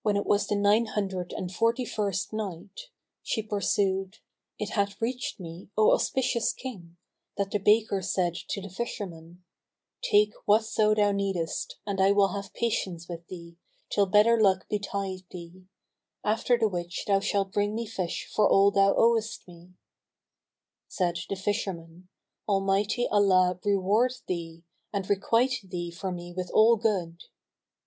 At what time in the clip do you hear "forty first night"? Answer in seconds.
1.52-2.88